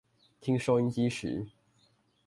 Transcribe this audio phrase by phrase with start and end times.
[0.39, 1.49] 聽收音機時